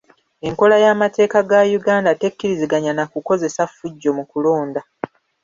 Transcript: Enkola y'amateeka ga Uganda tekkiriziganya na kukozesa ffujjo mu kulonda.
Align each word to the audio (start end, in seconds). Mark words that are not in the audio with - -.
Enkola 0.47 0.75
y'amateeka 0.83 1.37
ga 1.49 1.61
Uganda 1.79 2.11
tekkiriziganya 2.21 2.91
na 2.97 3.05
kukozesa 3.11 3.61
ffujjo 3.69 4.09
mu 4.17 4.23
kulonda. 4.31 4.81